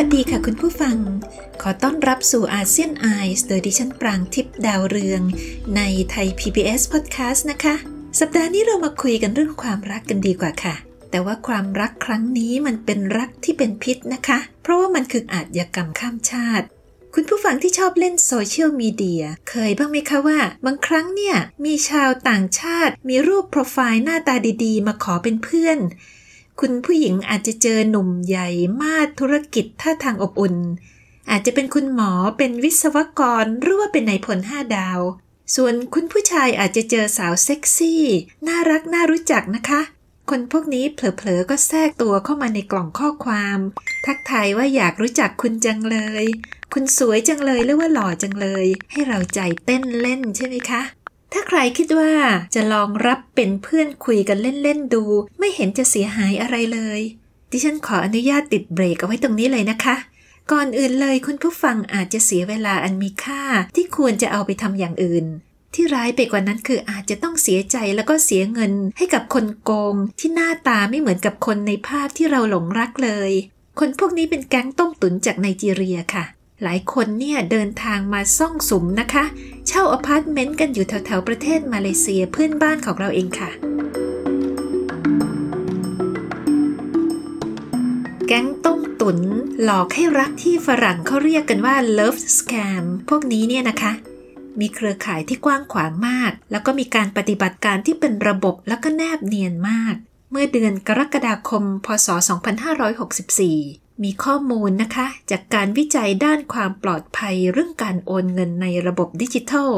[0.00, 0.96] วัสดีค่ะคุณผู้ฟัง
[1.62, 3.06] ขอต้อนรับสู่อาเซียนไอ
[3.38, 5.22] ส์โดยดิฉันปรางทิพย์ดาวเรือง
[5.76, 5.80] ใน
[6.10, 7.74] ไทย PBS Podcast นะคะ
[8.20, 10.74] สัปดาห์นี้เรามาคุยกันเรื่องความรักกันดีกว่าค่ะ
[11.10, 16.66] แต่ว่าความรักครั้งนี้มันเป็นรักที่เป็นพิษนะคะ เพราะว่ามันคืออาชญากรรมข้ามชาติ
[17.14, 24.34] คุณผู้ฟังที่ชอบเล่นโซเชียลมีเดียเคยบ้างไหมคะว่า บางครั้งเนี่ยมีชาวต่างชาติ มีรูปโปรไฟล์หน้าตา
[24.64, 25.78] ดี ๆ มาขอเป็นเพื่อน
[26.62, 28.48] คุณผู้หญิงอาจจะเจอหนุ่มใหญ่
[28.80, 30.56] มาธุรกิจท่าทางอบอุ่น
[31.30, 35.00] อาจจะเป็นคุณหมอเป็นวิศวกรหรือว่าเป็นนายพลห้าดาว
[35.54, 38.02] ส่วนคุณผู้ชายอาจจะเจอสาวเซ็กซี่
[38.46, 39.80] น่ารักน่ารู้จักนะคะ
[40.30, 43.58] คนพวกนี้เผลอๆก็แทรกตัวเข้ามาในกล่องข้อความ
[44.06, 46.24] ทักทายว่าอยากรู้จักคุณจังเลย
[46.72, 50.82] คุณสวยจังเลยหรือว่าหล่อจังเลย ให้เราใจเต้นเล่นใช่ไหมคะ
[51.32, 52.12] ถ้าใครคิดว่า
[52.54, 55.04] จะลองรับเป็นเพื่อนคุยกันเล่น ๆ ดู
[55.38, 57.00] ไม่เห็นจะเสียหายอะไรเลย
[57.50, 59.96] ดิฉันขออนุญาตติดเบรกเอาไว้ตรงนี้เลยนะคะ
[60.52, 63.42] ก่อนอื่นเลยคุณผู้ฟังอาจจะเสียเวลาอันมีค่า
[63.76, 65.26] ที่ควรจะเอาไปทำอย่างอื่น
[65.74, 73.30] ที่ร้ายไปกว่านั้นคืออาจจะต้องเสียใจแล้วก็เสียเงินให้กับคนโกง ที่หน้าตาไม่เหมือนกับคนในภาพที่เราหลงรักเลย
[73.78, 76.24] คนพวกนี้เป็นแก๊งต้มตุ๋นจากไนจีเรียค่ะ
[76.62, 79.24] หลายคนเนี่ยเดินทางมาซ่องสุมนะคะ
[79.66, 83.50] เช่าอพาร์ตเมนต์กันอยู่แถวๆประเทศมาเลเซียเพื่อนบ้านของเราเองค่ะ
[88.26, 89.18] แก๊งต้มตุ๋น
[89.62, 93.92] หลอกให้รักที่ฝรั่งเขาเรียกกันว่า love scam พวกนี้เนี่ยนะคะ
[94.60, 99.94] มีเครือข่ายที่กว้างขวางมาก แล้วก็มีการปฏิบัติการที่เป็นระบบแล้วก็แนบเนียนมาก
[100.30, 109.70] เมื่อเดือนกรกฎาคม พศ 2564 มีข้อมูลนะคะ จากการวิจัยด้านความปลอดภัยเรื่องการโอนเงินในระบบดิจิทัล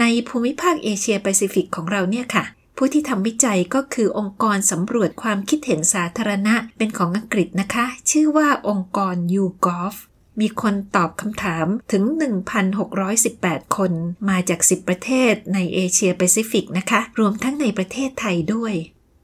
[0.00, 2.44] ในภูมิภาคเอเชียแปซิฟิกของเราเนี่ยค่ะ
[2.76, 9.94] ผู้ที่ทำวิจัยก็คือองค์กรสำรวจความคิดเห็นสาธารณะเป็นของอังกฤษนะคะ ชื่อว่าองค์กร YouGov
[10.40, 12.04] มีคนตอบคำถามถึง
[12.90, 13.92] 1,618 คน
[14.28, 18.74] มาจาก 10 ประเทศในเอเชียแปซิฟิกนะคะ รวมทั้งในประเทศไทยด้วย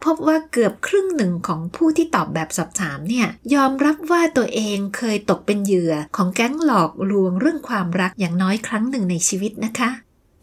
[0.04, 9.90] พบว่าเกือบครึ่งหนึ่งของผู้ที่ตอบแบบสอบถามเนี่ย ยอมรับว่าตัวเองเคยตกเป็นเหยื่อของแก๊งหลอกลวงเรื่องความรักอย่างน้อยครั้งหนึ่งในชีวิตนะคะ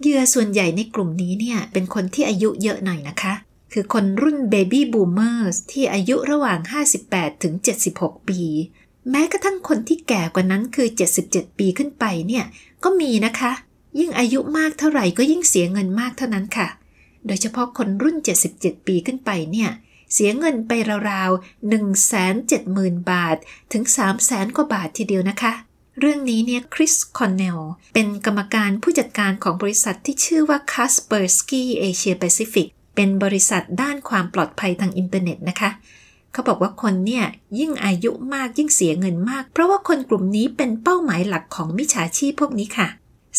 [0.01, 3.33] เหยื่อส่วนใหญ่ในกลุ่มนี้เนี่ย เป็นคนที่อายุเยอะหน่อยนะคะ
[3.73, 6.59] คือคนรุ่น Baby Boomers ที่อายุระหว่าง
[7.01, 7.53] 58 ถึง
[7.91, 8.41] 76 ปี
[9.09, 10.87] แม้กระทั่งคนที่แก่กว่านั้นคือ
[11.23, 12.45] 77 ปีขึ้นไปเนี่ย
[12.83, 13.51] ก็มีนะคะ
[13.99, 16.67] ยิ่งอายุมากเท่าไหร่ก็ยิ่งเสียเงินมากเท่านั้นค่ะ
[17.27, 18.17] โดยเฉพาะคนรุ่น
[18.51, 19.69] 77 ปีขึ้นไปเนี่ย
[20.13, 20.71] เสียเงินไป
[21.11, 21.71] ราวๆ
[22.19, 23.37] 170,000 บาท
[23.71, 23.83] ถึง
[24.19, 25.53] 300,000 กว่าบาททีเดียวนะคะ
[25.99, 27.59] เรื่องนี้เนี่ยคริสคอนเนล
[27.93, 35.69] เป็นกรรมการผู้จัดการของบริษัทที่ชื่อว่า Kaspersky Asia Pacific เป็นบริษัทด้านความปลอดภัยทางอินเทอร์เน็ตนะคะ
[36.33, 37.25] เขาบอกว่าคนเนี่ย
[37.59, 42.87] ยิ่งอายุมากยิ่งเสียเงินมาก เพราะว่าคนกลุ่มนี้เป็นเป้าหมายหลักของมิจฉาชีพพวกนี้ค่ะ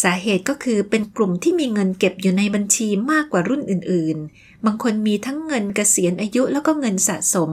[0.02, 7.50] สาเหตุก็คือเป็นกลุ่มที่มีเงินเก็บอยู่ในบัญชีมากกว่ารุ่นอื่นๆ บางคนมีทั้งเงินเกษียณอายุแล้วก็เงินสะสม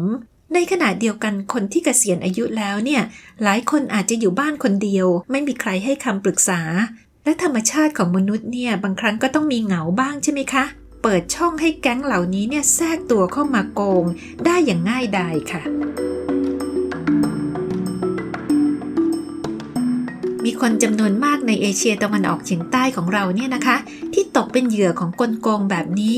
[0.54, 3.02] ในขณะเดียวกันคนที่เกษียณอายุแล้วเนี่ย
[3.44, 6.62] หลายคนอาจจะอยู่บ้านคนเดียว ไม่มีใครให้คำปรึกษา
[7.24, 10.64] และธรรมชาติของมนุษย์เนี่ยบางครั้งก็ต้องมีเหงาบ้างใช่ไหมคะ
[11.04, 14.06] เปิดช่องให้แก๊งเหล่านี้เนี่ยแทรกตัวเข้ามาโกง
[14.46, 15.62] ได้อย่างง่ายดายค่ะ
[20.46, 23.78] มีคนจำนวนมากในเอเชียตะวันออกเฉียงใต้ของเราเนี่ยนะคะ
[24.14, 26.18] ที่ตกเป็นเหยื่อของกลโกงแบบนี้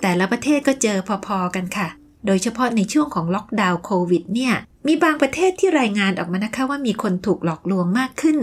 [0.00, 1.88] แต่ละประเทศก็เจอพอๆกันค่ะ
[2.26, 4.54] โดยเฉพาะในช่วงของล็อกดาวน์โควิดเนี่ย
[4.86, 8.38] มีบางประเทศที่รายงานออกมานะคะว่ามีคนถูกหลอกลวงมากขึ้น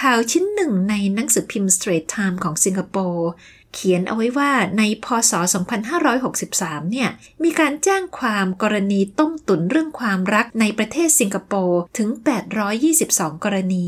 [0.00, 3.28] ข่าวชิ้นหนึ่งในหนังสือพิมพ์ Straits Times ของสิงคโปร์
[3.74, 5.32] เขียนเอาไว้ว่าในพศ
[6.12, 7.08] 2563 เนี่ย
[7.44, 12.08] มีการแจ้งความกรณีต้มตุ๋นเรื่องความรักในประเทศสิงคโปร์ถึง
[12.76, 13.86] 822 กรณี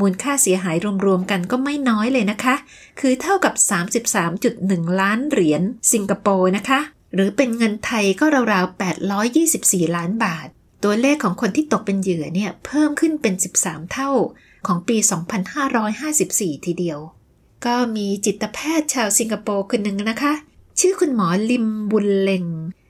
[0.00, 0.76] มูลค่าเสียหาย
[1.06, 2.54] รวมๆกันก็ไม่น้อยเลยนะคะ
[3.00, 3.54] คือเท่ากับ
[4.26, 6.80] 33.1 ล้านเหรียญสิงคโปร์นะคะ
[7.14, 8.80] หรือเป็นเงินไทยก็ราวๆ
[9.30, 10.46] 824 ล้านบาท
[10.84, 14.10] ตัวเลขของคนที่ตกเป็นเหยื่อเนี่ยเพิ่มขึ้นเป็น 13 เท่า
[14.66, 14.96] ของปี
[15.80, 16.98] 2554 ทีเดียว
[17.66, 20.32] ก็มีจิตแพทย์ชาวสิงคโปร์คนหนึ่งนะคะ
[20.80, 22.46] ชื่อคุณหมอลิมบุลเลง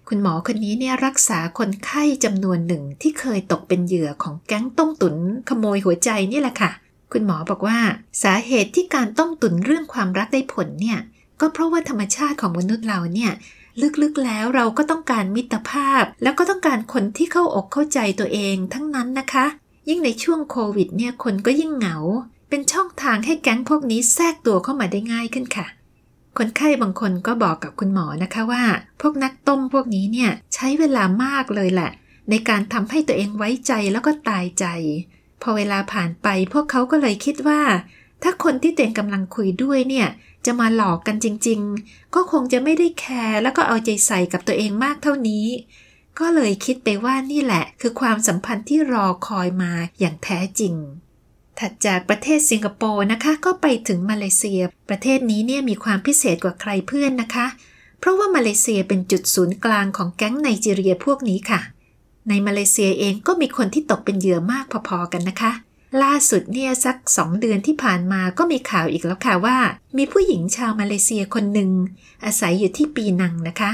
[0.08, 5.16] คุณหมอคนนี้เนี่ยรักษาคนไข้จำนวนหนึ่งที่เคยตกเป็นเหยื่อของแก๊งต้มตุน
[5.48, 6.70] ขโมยหัวใจนี่แหละค่ะ
[7.12, 7.78] คุณหมอบอกว่า
[8.22, 10.98] สาเหตุที่การต้มตุนเรื่องความรักได้ผลเนี่ย
[11.40, 13.32] ก็เพราะว่าธรรมชาติของมนุษย์เราเนี่ย
[14.02, 19.46] ลึกๆแล้วเราก็ต้องการมิตรภาพ แล้วก็ต้องการคนที่เข้าอกเข้าใจตัวเองทั้งนั้นนะคะ
[19.88, 21.96] ยิ่งในช่วงโควิดเนี่ยคนก็ยิ่งเหงา
[22.48, 25.66] เป็นช่องทางให้แก๊งพวกนี้แทรกตัวเข้ามาได้ง่ายขึ้นค่ะ
[26.38, 28.64] คนไข้บางคนก็บอกกับคุณหมอนะคะว่า
[29.00, 31.90] พวกนักต้มพวกนี้เนี่ยใช้เวลามากเลยแหละ
[32.30, 34.64] ในการทำให้ตัวเองไว้ใจแล้วก็ตายใจ
[35.42, 37.62] พอเวลาผ่านไปพวกเขาก็เลยคิดว่า
[38.22, 40.08] ถ้าคนที่ตัวเองกำลังคุยด้วยเนี่ย
[40.46, 45.46] จะมาหลอกกันจริง ๆ ก็คงจะไม่ได้แคร์แล้วก็เอาใจใส่กับตัวเองมากเท่านี้
[46.18, 50.74] ก็เลยคิดไปว่านี่แหละ คือความสัมพันธ์ที่รอคอยมาอย่างแท้จริง
[51.58, 57.46] ถัดจากประเทศสิงคโปร์นะคะ ก็ไปถึงมาเลเซีย ประเทศนี้เนี่ยมีความพิเศษกว่าใครเพื่อนนะคะ
[57.98, 61.60] เพราะว่ามาเลเซียเป็นจุดศูนย์กลางของแก๊งไนจีเรียพวกนี้ค่ะ
[62.30, 65.52] ในมาเลเซียเองก็มีคนที่ตกเป็นเหยื่อมากพอๆกันนะคะ
[66.02, 69.58] ล่าสุดเนี่ยสักสองเดือนที่ผ่านมาก็มีข่าวอีกแล้วค่ะว่า
[69.96, 71.70] มีผู้หญิงชาวมาเลเซียคนหนึ่ง
[72.24, 73.70] อาศัยอยู่ที่ปีนังนะคะ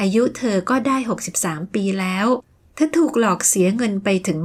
[0.00, 0.96] อายุเธอก็ได้
[1.34, 2.26] 63 ปีแล้ว
[2.74, 4.40] เธอถูกหลอกเสียเงินไปถึง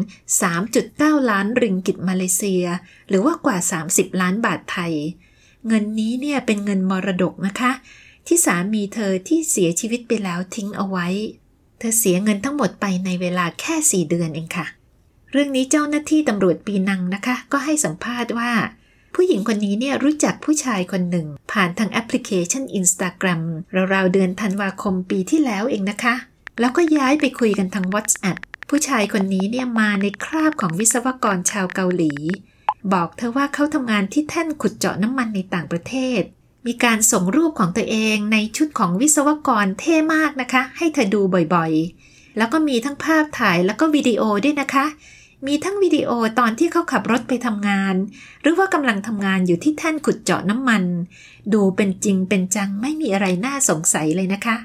[0.62, 2.64] 3.9 ล้านริงกิตมาเลเซีย
[3.10, 3.58] หรือว่ากว่า
[3.90, 4.94] 30 ล้านบาทไทย
[5.68, 7.72] เงินนี้เนี่ยเป็นเงินมรดกนะคะ
[8.28, 11.08] ที่สามีเธอที่เสียชีวิตไปแล้วทิ้งเอาไว้
[11.80, 14.66] เธอเสียเงินทั้งหมดไปในเวลาแค่ 4 เดือนเองค่ะ
[15.32, 18.52] เรื่องนี้เจ้าหน้าที่ตำรวจปีนังนะคะ ก็ให้สัมภาษณ์ว่า
[19.16, 23.42] ผู้หญิงคนนี้เนี่ยรู้จักผู้ชายคนหนึ่ง ผ่านทางแอปพลิเคชัน Instagram
[23.94, 26.16] ราวๆเดือนธันวาคมปีที่แล้วเองนะคะ
[26.60, 28.40] แล้วก็ย้ายไปคุยกันทาง WhatsApp
[28.70, 32.14] ผู้ชายคนนี้เนี่ยมาในคราบของวิศวกรชาวเกาหลี
[32.94, 36.22] บอกเธอว่าเขาทำงานที่แท่นขุดเจาะน้ำมันในต่างประเทศ
[36.68, 41.22] มีการส่งรูปของตัวเองในชุดของวิศวกรเท่มากนะคะ ให้เธอดู
[41.54, 44.86] บ่อยๆ แล้วก็มีทั้งภาพถ่ายแล้วก็วิดีโอด้วยนะคะ
[45.48, 46.10] มีทั้งวิดีโอ
[46.40, 47.96] ตอนที่เขาขับรถไปทำงาน
[48.42, 50.84] หรือว่ากำลังทำงานอยู่ที่แท่นขุดเจาะน้ำมัน
[51.54, 54.56] ดูเป็นจริงเป็นจังไม่มีอะไรน่าสงสัยเลยนะคะ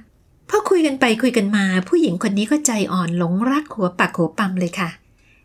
[0.49, 4.90] พอคุยกันไปคุยกันมา ผู้หญิงคนนี้ก็ใจอ่อนหลงรักหัวปักหัวปั๊มเลยค่ะ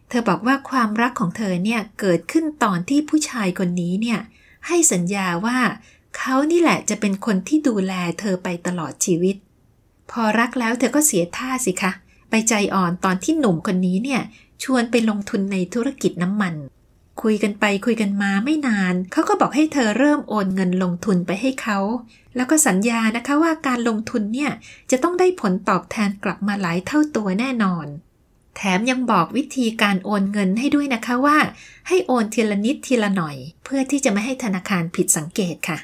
[0.10, 4.20] เธอบอกว่าความรักของเธอเนี่ยเกิดขึ้นตอนที่ผู้ชายคนนี้เนี่ย
[4.68, 5.58] ให้สัญญาว่า
[6.18, 9.36] เขานี่แหละจะเป็นคนที่ดูแลเธอไปตลอดชีวิต
[10.12, 11.92] พอรักแล้วเธอก็เสียท่าสิคะ
[12.30, 14.22] ไปใจอ่อนตอนที่หนุ่มคนนี้เนี่ย
[14.64, 16.56] ชวนไปลงทุนในธุรกิจน้ำมัน
[17.22, 21.80] คุยกันไปคุยกันมาไม่นาน เขาก็บอกให้เธอเริ่มโอนเงินลงทุนไปให้เขา
[22.36, 24.52] แล้วก็สัญญานะคะว่าการลงทุนเนี่ย
[24.92, 27.88] จะต้องได้ผลตอบแทนกลับมาหลายเท่าตัวแน่นอน
[28.56, 31.38] แถมยังบอกวิธีการโอนเงินให้ด้วยนะคะว่า
[31.88, 35.78] ให้โอนทีละนิดทีละหน่อย เพื่อที่จะไม่ให้ธนาคารผิดสังเกตค่ะ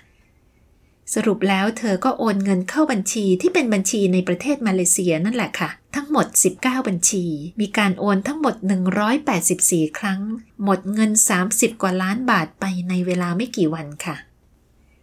[1.14, 6.26] สรุปแล้วเธอก็โอนเงินเข้าบัญชีที่เป็นบัญชีในประเทศมาเลเซียนั่นแหละค่ะ ทั้งหมด
[6.58, 7.26] 19 บัญชี
[7.62, 8.56] มีการโอนทั้งหมด
[9.28, 10.22] 184 ครั้ง
[10.64, 11.12] หมดเงิน
[11.48, 14.16] 30 กว่าล้านบาทไปในเวลาไม่กี่วันค่ะ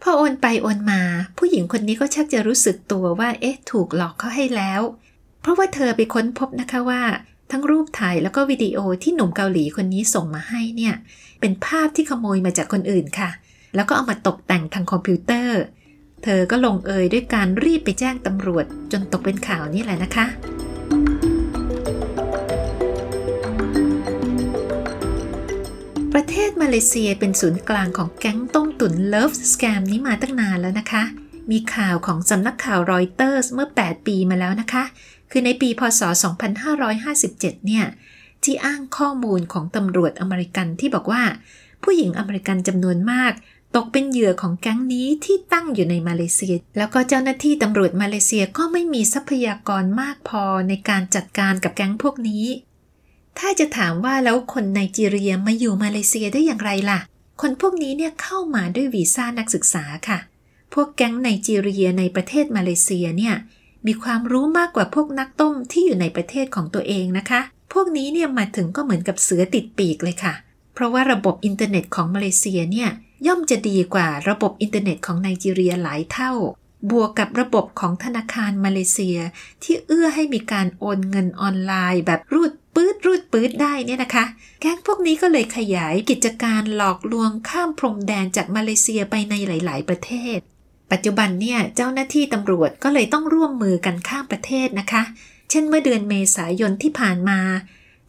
[0.02, 1.00] พอโอนไปโอนมา
[1.38, 4.80] ผู้หญิงคนนี้ก็ชักจะรู้สึกตัวว่า เอ๊ะ ถูกหลอกเขาให้แล้ว
[5.40, 7.02] เพราะว่าเธอไปค้นพบนะคะว่า
[7.50, 10.94] ทั้งรูปถ่ายแล้วก็วิดีโอที่หนุ่มเกาหลีคนนี้ส่งมาให้เนี่ย
[11.40, 13.30] เป็นภาพที่ขโมยมาจากคนอื่นค่ะ
[13.74, 15.60] แล้วก็เอามาตกแต่งทางคอมพิวเตอร์
[16.24, 20.26] เธอก็ลงเอยด้วยการรีบไปแจ้งตำรวจจนตกเป็นข่าวนี่แหละนะคะ
[26.12, 31.02] ประเทศมาเลเซียเป็นศูนย์กลางของแก๊งต้มตุ๋น love scam นี้มาตั้งนานแล้วนะคะ
[31.50, 34.84] มีข่าวของสำนักข่าวรอยเตอร์สเมื่อ 8 ปีมาแล้วนะคะ
[35.30, 36.02] คือในปีพศ
[36.84, 37.84] 2557 เนี่ย
[38.44, 41.22] ที่อ้างข้อมูลของตำรวจอเมริกันที่บอกว่า
[41.84, 43.32] ผู้หญิงอเมริกันจำนวนมาก
[43.76, 52.44] ตกเป็นเหยื่อของแก๊งนี้ที่ตั้งอยู่ในมาเลเซีย แล้วก็เจ้าหน้าที่ตำรวจมาเลเซียก็ไม่มีทรัพยากรมากพอในการจัดการกับแก๊งพวกนี้
[53.38, 57.00] ถ้าจะถามว่าแล้วคนไนจีเรียมาอยู่มาเลเซียได้อย่างไรล่ะ
[57.40, 60.18] คนพวกนี้เนี่ยเข้ามาด้วยวีซ่านักศึกษาค่ะ
[60.74, 63.34] พวกแก๊งไนจีเรียในประเทศมาเลเซียเนี่ย
[63.86, 67.40] มีความรู้มากกว่าพวกนักต้มที่อยู่ในประเทศของตัวเองนะคะ
[67.72, 70.34] พวกนี้เนี่ยมาถึงก็เหมือนกับเสือติดปีกเลยค่ะ
[70.74, 72.90] เพราะว่าระบบอินเทอร์เน็ตของมาเลเซียเนี่ย
[73.26, 76.32] ย่อมจะดีกว่าระบบอินเทอร์เน็ตของไนจีเรียหลายเท่า
[76.90, 79.18] บวกกับระบบของธนาคารมาเลเซีย
[79.62, 84.24] ที่เอื้อให้มีการโอนเงินออนไลน์ แบบรูดปื๊ดรูดปื๊ดได้เนี่ยนะคะ
[84.60, 90.38] แก๊งพวกนี้ก็เลยขยายกิจการหลอกลวงข้ามพรมแดนจากมาเลเซียไปในหลาย ๆ ประเทศ
[90.92, 95.02] ปัจจุบันเนี่ยเจ้าหน้าที่ตำรวจก็เลยต้องร่วมมือกันข้ามประเทศนะคะ
[95.50, 97.40] เช่นเมื่อเดือนเมษายนที่ผ่านมา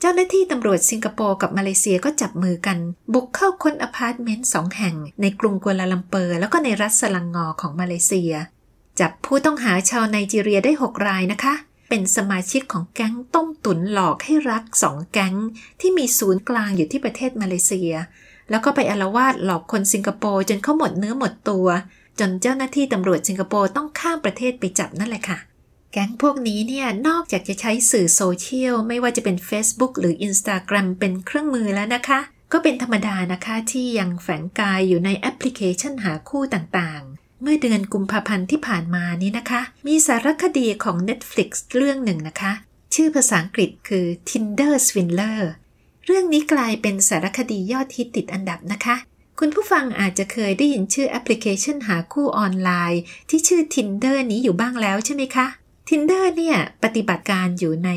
[0.06, 2.78] เจ้าหน้าที่ตำรวจสิงคโปร์กับมาเลเซียก็จับมือกัน
[3.14, 8.34] บุกเข้าค้นอพาร์ตเมนต์สองแห่ง ในกรุงกัวลาลัมเปอร์ แล้วก็ในรัฐสลังงอของมาเลเซีย
[9.00, 11.54] จับผู้ต้องหาชาวไนจีเรียได้ 6 รายนะคะ
[11.90, 15.36] เป็นสมาชิกของแก๊งต้มตุ๋นหลอกให้รักสองแก๊ง
[15.82, 17.94] ที่มีศูนย์กลางอยู่ที่ประเทศมาเลเซีย
[18.50, 21.68] แล้วก็ไปอารวาสหลอกคนสิงคโปร์จนเขาหมดเนื้อหมดตัว
[22.20, 25.40] จนเจ้าหน้าที่ตำรวจสิงคโปร์ต้องข้ามประเทศไปจับนั่นแหละค่ะ
[25.96, 32.20] แก๊งพวกนี้เนี่ยนอกจากจะใช้สื่อโซเชียลไม่ว่าจะเป็น Facebook หรือ Instagram เป็นเครื่องมือแล้วนะคะ
[32.52, 42.52] ก็เป็นธรรมดานะคะที่ยังแฝงกายอยู่ในแอปพลิเคชันหาคู่ต่างๆ เมื่อเดือนกุมภาพันธ์ที่ผ่านมานี้นะคะ มีสารคดีของ Netflix เรื่องหนึ่งนะคะ
[42.96, 45.42] ชื่อภาษาอังกฤษคือ Tinder Swindler
[46.06, 48.96] เรื่องนี้กลายเป็นสารคดียอดฮิตติดอันดับนะคะ
[49.40, 55.48] คุณผู้ฟังอาจจะเคยได้ยินชื่อแอปพลิเคชันหาคู่ออนไลน์ ที่ชื่อ Tinder นี้อยู่บ้างแล้วใช่ไหมคะ
[55.90, 57.90] Tinder เนี่ยปฏิบัติการอยู่ใน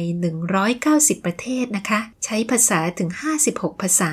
[0.60, 3.10] 190 ประเทศนะคะ ใช้ภาษาถึง
[3.46, 4.12] 56 ภาษา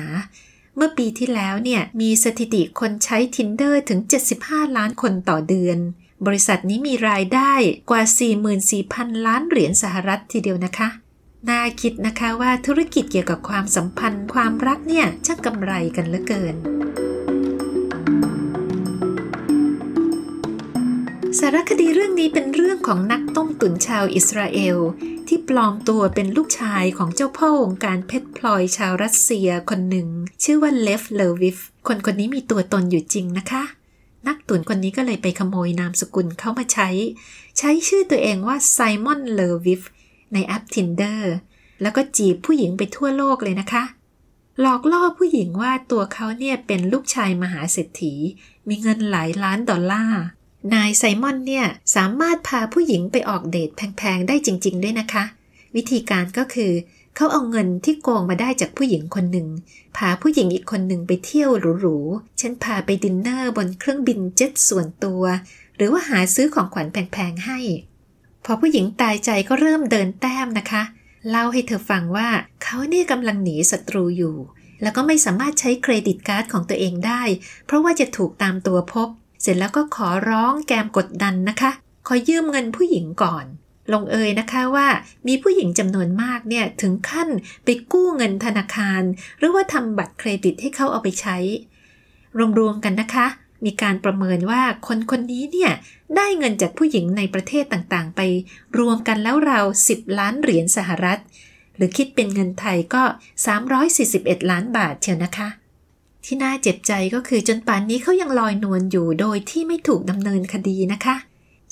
[0.76, 4.00] เมื่อปีที่แล้วเนี่ยมีสถิติคนใช้ Tinder ถึง
[4.38, 5.78] 75 ล้านคนต่อเดือน
[6.26, 7.52] บริษัทนี้มีรายได้
[7.90, 8.02] กว่า
[8.64, 10.88] 44,000 ล้านเหรียญสหรัฐทีเดียวนะคะ
[11.48, 16.54] น่าคิดนะคะว่าธุรกิจเกี่ยวกับความสัมพันธ์ความรักเนี่ยช่างกำไรกันเหลือเกิน
[21.40, 24.78] สารคดีเรื่องนี้เป็นเรื่องของนักต้มตุ๋นชาวอิสราเอล
[25.28, 30.08] ที่ปลอมตัวเป็นลูกชายของเจ้าพ่อวงการเพชรพลอยชาวรัสเซียคนหนึ่ง
[30.42, 33.64] ชื่อว่าเลฟเลวิฟ คนคนนี้มีตัวตนอยู่จริงนะคะ
[34.28, 36.88] นักตุ๋นคนนี้ก็เลยไปขโมยนามสกุลเข้ามาใช้
[37.58, 39.82] ใช้ชื่อตัวเองว่าไซมอนเลวิฟ
[40.32, 41.20] ในแอป Tinder
[41.82, 43.84] แล้วก็จีบผู้หญิงไปทั่วโลกเลยนะคะ
[44.60, 48.14] หลอกล่อผู้หญิงว่าตัวเขาเนี่ยเป็นลูกชายมหาเศรษฐี
[48.68, 50.24] มีเงินหลายล้านดอลลาร์
[50.72, 51.66] นายไซมอนเนี่ย
[51.96, 55.24] สามารถพาผู้หญิงไปออกเดทแพงๆ ได้จริง ๆ ด้วยนะคะ
[55.76, 56.72] วิธีการก็คือ
[57.16, 59.48] เขาเอาเงินที่โกงมาได้จากผู้หญิงคนหนึ่ง
[59.96, 65.22] พาผู้หญิงอีกคนหนึ่งไปเที่ยวหรูๆเช่นพาไปดินเนอร์บนเครื่องบินเจ็ตส่วนตัว
[65.76, 67.58] หรือว่าหาซื้อของขวัญแพงๆ ให้
[68.44, 70.82] พอผู้หญิงตายใจก็เริ่มเดินแต้มนะคะ
[71.30, 72.28] เล่าให้เธอฟังว่า
[72.62, 74.36] เขาเนี่ยกำลังหนีศัตรูอยู่
[74.82, 77.22] แล้วก็ไม่สามารถใช้ credit card ของตัวเองได้
[77.66, 79.08] เพราะว่าจะถูกตามตัวพบ
[79.44, 81.70] เสร็จแล้วก็ขอร้องแกมกดดันนะคะ
[82.06, 83.44] ขอยืมเงินผู้หญิงก่อน
[83.92, 84.88] ลงเอยนะคะว่า
[85.26, 87.28] มีผู้หญิงจำนวนมากเนี่ยถึงขั้น
[87.64, 89.02] ไปกู้เงินธนาคาร
[89.38, 91.36] หรือว่าทำบัตรเครดิตให้เขาเอาไปใช้
[92.58, 93.26] รวมๆกันนะคะ
[93.64, 95.72] มีการประเมินว่าคนคนนี้เนี่ย
[96.16, 98.20] ได้เงินจากผู้หญิงในประเทศต่างๆ ไป
[98.78, 101.20] รวมกันแล้วราว10 ล้านเหรียญสหรัฐ
[101.76, 103.02] หรือคิดเป็นเงินไทยก็
[103.76, 105.48] 341 ล้านบาทเชียวนะคะ
[106.24, 111.16] ที่น่าเจ็บใจก็คือจนป่านนี้เขายังลอยนวลอยู่โดยที่ไม่ถูกดำเนินคดีนะคะ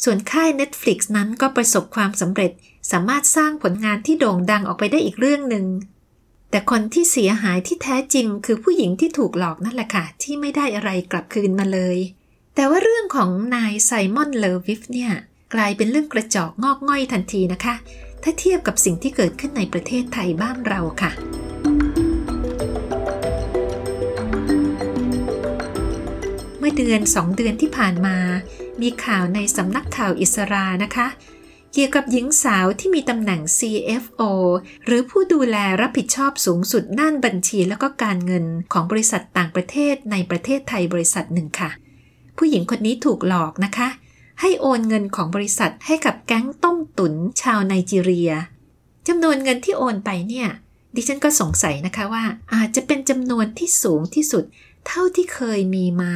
[0.05, 2.53] ส่วนค่าย Netflix นั้นก็ประสบความสำเร็จ
[2.91, 5.67] สามารถสร้างผลงานที่โด่งดังออกไปได้อีกเรื่องหนึ่ง
[6.51, 11.99] แต่คนที่เสียหายที่แท้จริงคือผู้หญิงที่ถูกหลอกนั่นแหละค่ะ ที่ไม่ได้อะไรกลับคืนมาเลย
[12.55, 15.13] แต่ว่าเรื่องของนายไซมอนเลวิฟเนี่ย
[15.55, 17.75] กลายเป็นเรื่องกระจอกงอกง่อยทันทีนะคะ
[18.23, 21.13] ถ้าเทียบกับสิ่งที่เกิดขึ้นในประเทศไทยบ้านเราค่ะ
[26.63, 28.17] มื่อเดือนสองเดือนที่ผ่านมา
[28.83, 31.07] มีข่าวในสำนักข่าวอิสรานะคะ
[31.73, 34.23] เกี่ยวกับหญิงสาวที่มีตำแหน่ง CFO
[34.87, 41.71] หรือผู้ดูแลรับผิดชอบสูงสุดด้านบัญชีแล้วก็การเงินของบริษัทต่างประเทศในประเทศไทยบริษัทหนึ่งค่ะ
[42.39, 43.89] ผู้หญิงคนนี้ถูกหลอกนะคะ
[44.41, 48.33] ให้โอนเงินของบริษัทให้กับแก๊งต้มตุ๋นชาวไนจีเรีย
[49.09, 50.49] จำนวนเงินที่โอนไปเนี่ย
[50.95, 54.45] ดิฉันก็สงสัยนะคะว่าอาจจะเป็นจำนวนที่สูงที่สุด
[54.87, 56.15] เท่าที่เคยมีมา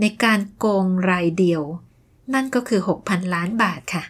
[0.00, 1.62] ในการโกงรายเดียว
[2.34, 4.04] นั่นก็คือ 6,000 ล้านบาทค่ะ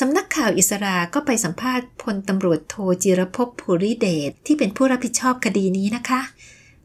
[0.00, 6.20] สำนักข่าวอิสราก็ไปสัมภาษณ์พลตำรวจโทจิรพภูริเดชที่เป็นผู้รับผิดชอบคดีนี้นะคะ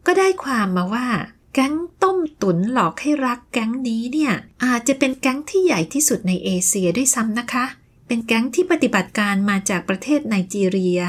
[0.05, 1.07] ก็ได้ความมาว่า
[1.53, 4.33] แก๊งต้มตุ๋นหลอกให้รักแก๊งนี้เนี่ย
[4.65, 7.65] อาจจะเป็นแก๊งที่ใหญ่ที่สุดในเอเชียด้วยซ้ำนะคะ
[8.07, 10.99] เป็นแก๊งที่ปฏิบัติการมาจากประเทศไนจีเรีย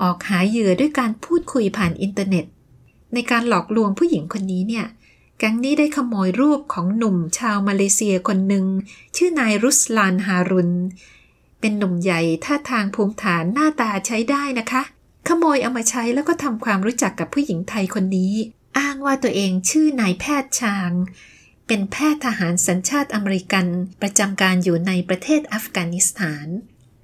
[0.00, 2.44] ออกหาเหยื่อด้วยการพูดคุยผ่านอินเทอร์เน็ต
[3.14, 4.86] ในการหลอกลวงผู้หญิงคนนี้เนี่ย
[5.38, 8.66] แก๊งนี้ได้ขโมยรูปของหนุ่มชาวมาเลเซียคนหนึ่ง
[9.16, 10.72] ชื่อนายรุสลานฮารุน
[11.60, 14.82] เป็นหนุ่มใหญ่ท่าทางภูมิฐานหน้าตาใช้ได้นะคะ
[15.28, 18.34] ขโมยเอามาใช้แล้วก็ทำความรู้จักกับผู้หญิงไทยคนนี้
[18.78, 20.92] อ้างว่าตัวเองชื่อนายแพทย์ชาง
[21.66, 23.66] เป็นแพทย์ทหารสัญชาติอเมริกัน
[24.00, 26.46] ประจำการอยู่ในประเทศอัฟกานิสถาน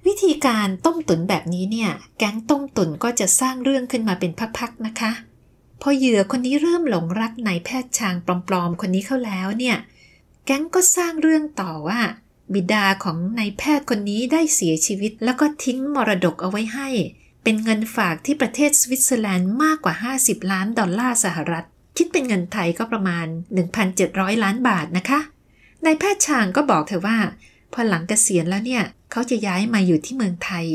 [0.05, 5.11] วิธีการต้มตุ๋นแบบนี้เนี่ย แก๊งต้มตุ๋นก็จะสร้างเรื่องขึ้นมาเป็นพักๆนะคะ
[5.81, 8.15] พอเหยื่อคนนี้เริ่มหลงรักนายแพทย์ชาง
[8.47, 9.77] ปลอมๆ คนนี้เข้าแล้วเนี่ย
[10.45, 11.99] แก๊งก็สร้างเรื่องต่อว่า
[12.53, 16.89] บิดาของนายแพทย์คนนี้ได้เสียชีวิต แล้วก็ทิ้งมรดกเอาไว้ให้
[17.43, 21.65] เป็นเงินฝากที่ประเทศสวิตเซอร์แลนด์มากกว่า 50 ล้านดอลลาร์สหรัฐ
[21.97, 23.25] คิดเป็นเงินไทยก็ประมาณ
[23.85, 25.19] 1,700 ล้านบาทนะคะ
[25.85, 27.17] นายแพทย์ชางก็บอกเธอว่า
[27.73, 30.65] พอหลังเกษียณแล้วเนี่ยเขาจะย้ายมาอยู่ที่เมืองไทย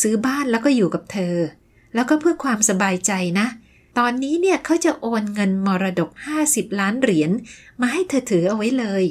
[0.00, 1.34] ซื้อบ้านแล้วก็อยู่กับเธอ
[1.94, 3.46] แล้วก็เพื่อความสบายใจนะ
[3.98, 6.10] ตอนนี้เนี่ยเขาจะโอนเงินมรดก
[6.44, 7.30] 50 ล้านเหรียญ
[7.80, 9.04] มาให้เธอถือเอาไว้เลย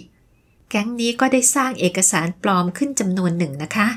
[0.69, 3.87] แก๊งนี้ก็ได้สร้างเอกสารปลอมขึ้นจำนวนหนึ่งนะคะ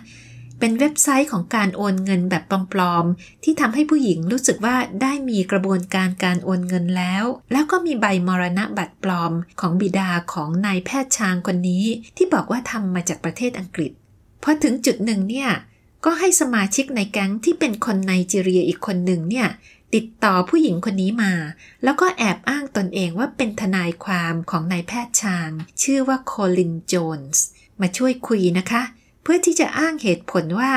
[0.58, 11.84] เป็นเว็บไซต์ของการโอนเงินแบบปลอมๆ ที่ทำให้ผู้หญิงรู้สึกว่าได้มีกระบวนการการโอนเงินแล้ว แล้วก็มีใบมรณะบัตรปลอมของบิดาของนายแพทย์ชางคนนี้
[12.16, 13.90] ที่บอกว่าทำมาจากประเทศอังกฤษ
[14.42, 15.50] พอถึงจุดหนึ่งเนี่ย
[16.04, 19.48] ก็ให้สมาชิกในแก๊งที่เป็นคนไนจีเรียอีกคนหนึ่งเนี่ย
[19.94, 21.32] ติดต่อผู้หญิงคนนี้มา
[21.84, 25.50] แล้วก็แอบอ้างตนเองว่าเป็นทนายความของนายแพทย์ชาง
[25.82, 27.44] ชื่อว่าโคลินโจนส์
[27.80, 28.82] มาช่วยคุยนะคะ
[29.22, 30.72] เพื่อที่จะอ้างเหตุผลว่า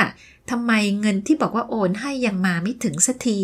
[0.50, 3.42] ทำไมเงินที่บอกว่าโอนให้ยังมาไม่ถึงสักที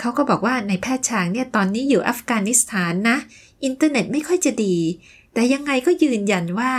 [0.00, 3.16] เขาก็บอกว่านายแพทย์ชางเนี่ยตอนนี้อยู่อัฟกานิสถานนะ
[3.64, 4.76] อินเทอร์เน็ตไม่ค่อยจะดี
[5.32, 6.72] แต่ยังไงก็ยืนยันว่า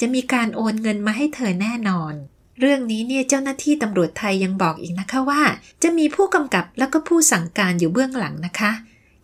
[0.00, 2.14] จะมีการโอนเงินมาให้เธอแน่นอน
[2.60, 5.42] เรื่องนี้เนี่ยเจ้าหน้าที่ตำรวจไทยยังบอกอีกนะคะว่า
[5.82, 8.72] จะมีผู้กำกับแล้วก็ผู้สั่งการอยู่เบื้องหลังนะคะ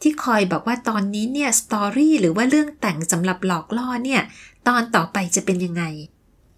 [0.02, 4.22] ที่คอยบอกว่าตอนนี้เนี่ย story หรือว่าเรื่องแต่งสำหรับหลอกล่อเนี่ย
[4.68, 5.82] ตอนต่อไปจะเป็นยังไง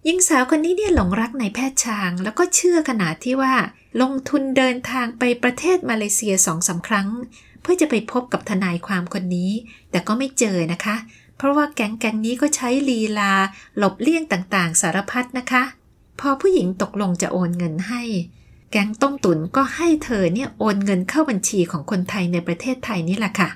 [0.05, 3.55] หญิงสาวคนนี้เนี่ยหลงรักนายแพทย์ชาง แล้วก็เชื่อขนาดที่ว่า
[4.03, 7.09] ลงทุนเดินทางไปประเทศมาเลเซียสองสาครั้ง
[7.63, 9.51] เพื่อจะไปพบกับทนายความคนนี้
[9.91, 10.97] แต่ก็ไม่เจอนะคะ
[11.37, 13.33] เพราะว่าแก๊งแก๊งนี้ก็ใช้ลีลา
[13.79, 15.63] หลบเลี่ยงต่างๆ สารพัดนะคะ
[16.21, 18.03] พอผู้หญิงตกลงจะโอนเงินให้
[18.71, 23.49] แก๊งต้มตุ๋นก็ให้เธอเนี่ยโอนเงินเข้าบัญชีของคนไทยในประเทศไทยนี่แหละค่ะ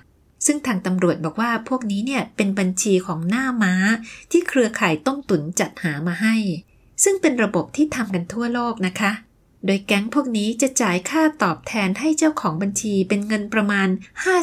[0.47, 3.75] ซึ่งทางตำรวจบอกว่าพวกนี้เนี่ยเป็นบัญชีของหน้าม้า
[4.31, 6.37] ที่เครือข่ายต้มตุ๋นจัดหามาให้
[7.05, 9.13] ซึ่งเป็นระบบที่ทำกันทั่วโลกนะคะ
[9.67, 13.89] โดยแก๊งพวกนี้จะจ่ายค่าตอบแทนให้เจ้าของบัญชีเป็นเงินประมาณ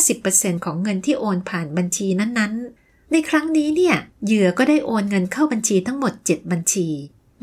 [0.05, 3.95] 50%ของเงินที่โอนผ่านบัญชีนั้นๆ ในครั้งนี้เนี่ย
[4.25, 6.87] เหยื่อก็ได้โอนเงินเข้าบัญชีทั้งหมด 7 บัญชี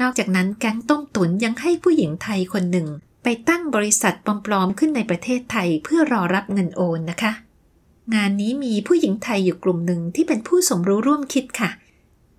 [0.00, 2.86] นอกจากนั้นแก๊งต้มตุนยังให้ผู้หญิงไทยคนหนึ่ง
[3.22, 4.14] ไปตั้งบริษัท
[4.46, 7.32] ปลอมๆขึ้นในประเทศไทยเพื่อรอรับเงินโอนนะคะ
[8.14, 11.70] งานนี้มีผู้หญิงไทยอยู่กลุ่มหนึ่งที่เป็นผู้สมรู้ร่วมคิดค่ะ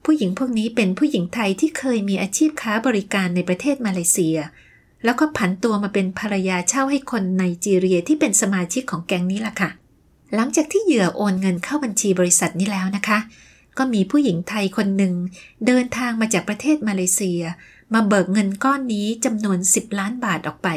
[0.06, 4.38] ผู้หญิงพวกนี้เป็นผู้หญิงไทยที่เคยมีอาชีพค้าบริการในประเทศมาเลเซีย
[5.04, 9.70] แล้วก็ผันตัวมาเป็นภรรยาเช่าให้คนไนจีเรียที่เป็นสมาชิกของแก๊งนี้ล่ะค่ะ
[10.36, 13.20] หลังจากที่เหยื่อโอนเงินเข้าบัญชีบริษัทนี้แล้วนะคะ
[13.78, 15.14] ก็มีผู้หญิงไทยคนหนึ่ง
[15.66, 17.42] เดินทางมาจากประเทศมาเลเซีย
[17.94, 20.70] มาเบิกเงินก้อนนี้จำนวน 10 ล้านบาทออกไป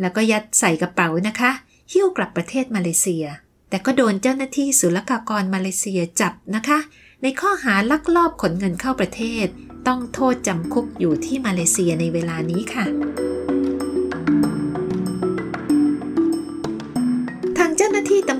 [0.00, 1.50] แล้วก็ยัดใส่กระเป๋านะคะ
[1.92, 3.24] หิ้วกลับประเทศมาเลเซีย
[3.68, 6.78] แต่ก็โดนเจ้าหน้าที่ศุลกากรมาเลเซียจับนะคะ
[7.22, 9.46] ในข้อหาลักลอบขนเงินเข้าประเทศ
[9.86, 12.86] ต้องโทษจำคุกอยู่ที่มาเลเซียในเวลานี้ค่ะ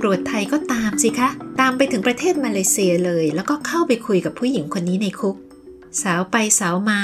[0.07, 1.29] รวจไทยก็ตามสิคะ
[1.61, 5.37] ตามไปถึงประเทศมาเลเซียเลย แล้วก็เข้าไปคุยกับผู้หญิงคนนี้ในคุก
[6.03, 7.01] สาวไปสาวมา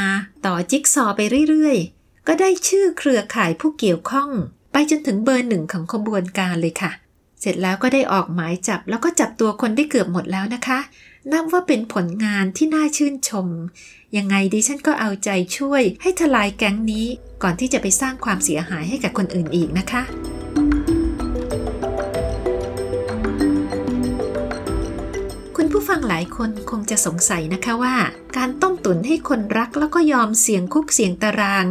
[0.47, 4.31] ต่อจิ๊กซอไปเรื่อยๆ ก็ได้ชื่อเครือข่ายผู้เกี่ยวข้อง
[4.73, 6.93] ไปจนถึงเบอร์หนึ่งของขบวนการเลยค่ะ
[7.41, 10.79] เสร็จแล้วก็ได้ออกหมายจับแล้วก็จับตัวคนได้เกือบหมดแล้วนะคะ
[11.33, 13.47] นับว่าเป็นผลงานที่น่าชื่นชม
[14.17, 17.07] ยังไงดิฉันก็เอาใจช่วย ให้ทลายแก๊งนี้
[17.43, 20.03] ก่อนที่จะไปสร้างความเสียหายให้กับคนอื่นอีกนะคะ
[25.83, 27.97] ผู้ฟังหลายคนคงจะสงสัยนะคะว่า
[28.37, 31.65] การต้มตุ๋นให้คนรักแล้วก็ยอมเสี่ยงคุกเสี่ยงตาราง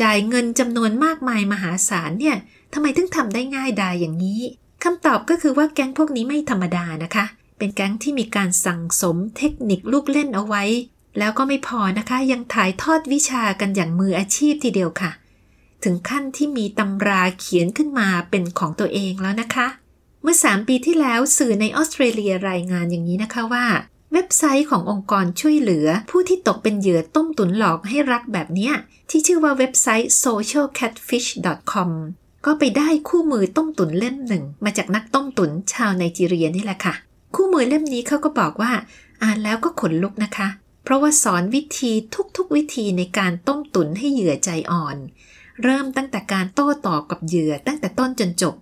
[0.00, 2.36] จ่ายเงินจำนวนมากมายมหาศาลเนี่ย
[2.72, 4.40] ทำไมถึงทำได้ง่ายดายอย่างนี้
[4.84, 7.24] คำตอบก็คือว่าแก๊งพวกนี้ไม่ธรรมดานะคะ
[7.58, 10.64] เป็นแก๊งที่มีการสั่งสมเทคนิคลูกเล่นเอาไว้
[11.18, 15.10] แล้วก็ไม่พอนะคะยังถ่ายทอดวิชากันอย่างมืออาชีพทีเดียวค่ะ
[15.84, 19.68] ถึงขั้นที่มีตำราเขียนขึ้นมาเป็นของตัวเองแล้วนะคะ
[20.22, 23.66] เมื่อ 3 ปีที่แล้วสื่อในออสเตรเลียรายงานอย่างนี้นะคะว่า
[24.12, 28.70] เว็บไซต์ขององค์กรช่วยเหลือ ผู้ที่ตกเป็นเหยื่อต้มตุ๋นหลอกให้รักแบบนี้
[29.10, 31.90] ที่ชื่อว่าเว็บไซต์ socialcatfish.com
[32.46, 36.94] ก็ไปได้คู่มือต้มตุ๋นเล่มหนึ่ง มาจากนักต้มตุ๋นชาวไนจีเรียนี่แหละค่ะ
[37.34, 38.72] คู่มือเล่มนี้เขาก็บอกว่า
[39.22, 40.48] อ่านแล้วก็ขนลุกนะคะ
[40.84, 41.92] เพราะว่าสอนวิธี
[42.36, 44.96] ทุกๆวิธีในการต้มตุ๋นให้เหยื่อใจอ่อน
[45.62, 48.54] เริ่มตั้งแต่การโต้ตอบกับเหยื่อตั้งแต่ต้นจนจบ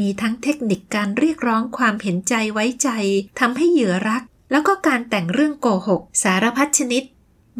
[0.00, 2.88] มีทั้งเทคนิคการเรียกร้องความเห็นใจไว้ใจ
[3.40, 7.02] ทำให้เหยื่อรัก แล้วก็การแต่งเรื่องโกหก สารพัดชนิด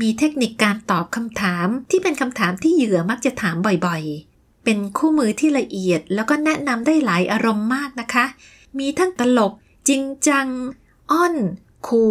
[0.01, 8.25] มีเทคนิคการตอบคำถามที่เป็นคำถามที่เหยื่อมักจะถามบ่อยๆ เป็นคู่มือที่ละเอียด แล้วก็แนะนำได้หลายอารมณ์มากนะคะ
[8.79, 9.53] มีทั้งตลก
[9.89, 10.47] จริงจัง
[11.11, 11.35] อ้อน
[11.87, 12.05] คู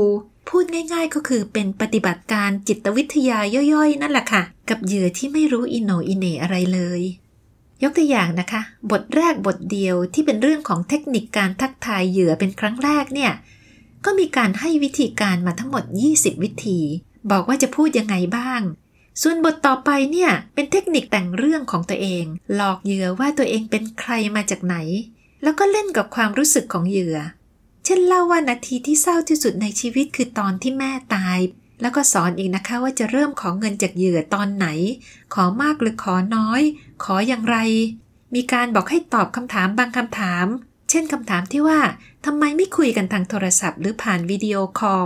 [0.48, 3.40] พูดง่ายๆ ก็คือเป็นปฏิบัติการจิตวิทยา
[3.74, 7.02] ย่อยๆ นั่นแหละค่ะ กับเหยื่อที่ไม่รู้อินโนอินเนอะไรเลย
[7.84, 8.62] ยกตัวอย่างนะคะ
[8.92, 13.32] บทแรกบทเดียวที่เป็นเรื่องของเทคนิคการทักทายเหยื่อเป็นครั้งแรกเนี่ย
[14.06, 15.84] ก็มีการให้วิธีการมาทั้งหมด
[16.16, 16.80] 20 วิธี
[17.32, 18.62] บอกว่าจะพูดยังไงบ้าง
[19.22, 24.76] ส่วนบทต่อไปเนี่ย เป็นเทคนิคแต่งเรื่องของตัวเอง หลอกเหยื่อว่าตัวเองเป็นใครมาจากไหน
[25.44, 27.18] แล้วก็เล่นกับความรู้สึกของเหยื่อ
[27.86, 31.38] เช่นเล่าว่านาทีที่เศร้าที่สุดในชีวิตคือตอนที่แม่ตาย
[31.82, 34.68] แล้วก็สอนอีกนะคะว่าจะเริ่มขอเงินจากเหยื่อตอนไหน
[35.34, 36.62] ขอมากหรือขอน้อย
[37.04, 37.58] ขออย่างไร
[38.36, 40.46] มีการบอกให้ตอบคำถามบางคำถาม
[40.90, 41.80] เช่นคำถามที่ว่า
[42.26, 45.06] ทำไมไม่คุยกันทางโทรศัพท์ หรือผ่านวิดีโอคอล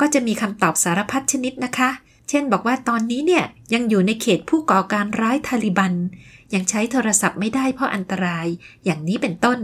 [0.00, 1.90] ก็จะมีคำตอบสารพัดชนิดนะคะ
[2.28, 5.94] เช่นบอกว่าตอนนี้เนี่ยยังอยู่ในเขตผู้ก่อการร้ายทาลิบัน
[6.54, 8.46] ยังใช้โทรศัพท์ไม่ได้เพราะอันตราย
[8.84, 9.58] อย่างนี้เป็นต้น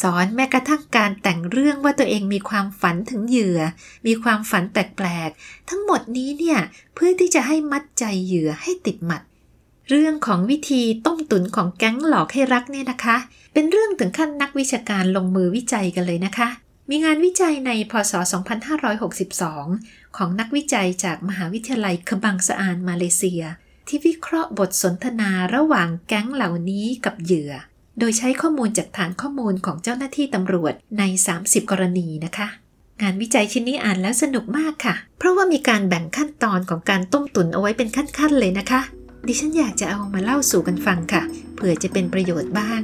[0.00, 3.60] สอนแม้กระทั่งการแต่งเรื่องว่าตัวเองมีความฝันถึงเหยื่อ
[4.06, 6.58] มีความฝันแปลกๆ ทั้งหมดนี้เนี่ย
[6.94, 9.22] เพื่อที่จะให้มัดใจเหยื่อให้ติดหมัด
[9.88, 13.16] เรื่องของวิธีต้มตุนของแก๊งหลอกให้รักเนี่ยนะคะ
[13.52, 16.48] เป็นเรื่องถึงขั้นนักวิชาการลงมือวิจัยกันเลยนะคะ
[16.90, 18.12] มีงานวิจัยในพศ
[18.94, 23.42] 2562 ของนักวิจัยจากมหาวิทยาลัยคบังสะอานมาเลเซีย
[23.88, 27.52] ที่วิเคราะห์บทสนทนาระหว่างแก๊งเหล่านี้กับเหยื่อ
[27.98, 31.02] โดยใช้ข้อมูลจากฐานข้อมูลของเจ้าหน้าที่ตำรวจใน
[31.36, 32.48] 30 กรณีนะคะ
[33.02, 38.80] งานวิจัยชิ้นนี้อ่านแล้วสนุกมากค่ะ เพราะว่ามีการแบ่งขั้นตอนของการต้มตุ๋นเอาไว้เป็นขั้นๆเลยนะคะ
[39.26, 41.22] ดิฉันอยากจะเอามาเล่าสู่กันฟังค่ะ
[41.54, 42.80] เผื่อจะเป็นประโยชน์บ้าง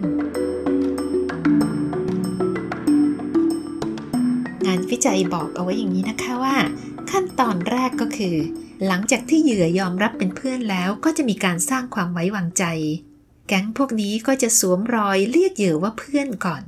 [4.66, 6.56] งานวิจัยบอกเอาไว้อย่างนี้นะคะว่า
[7.10, 8.36] ขั้นตอนแรกก็คือ
[8.86, 12.64] หลังจากที่เหยื่อยอมรับเป็นเพื่อนแล้วก็จะมีการสร้างความไว้วางใจ
[13.52, 16.62] ก๊งพวกนี้ก็จะสวมรอยเรียกเหยื่อว่าเพื่อนก่อน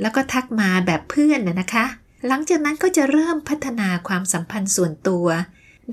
[0.00, 1.86] แล้วก็ทักมาแบบเพื่อนนะนะคะ
[2.26, 5.26] หลังจากนั้นก็จะเริ่มพัฒนาความสัมพันธ์ส่วนตัว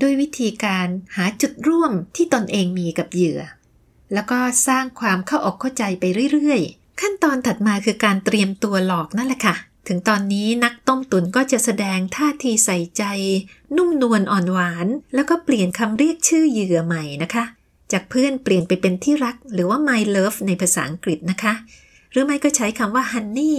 [0.00, 3.40] ด้วยวิธีการหาจุดร่วมที่ตนเองมีกับเหยื่อ
[4.14, 9.56] แล้วก็สร้างความเข้าอกเข้าใจไปเรื่อยๆ ขั้นตอนถัดมาคือการเตรียมตัวหลอกนั่นแหละค่ะ
[9.88, 13.04] ถึงตอนนี้นักต้มตุ๋นก็จะแสดงท่าทีใส่ใจ
[13.76, 17.44] นุ่มนวลอ่อนหวาน แล้วก็เปลี่ยนคำเรียกชื่อเหยื่อใหม่นะคะ
[17.92, 21.54] จากเพื่อนเปลี่ยนไปเป็นที่รัก หรือว่า my love ในภาษาอังกฤษนะคะ
[22.12, 23.54] หรือไม่ก็ใช้คำว่า honey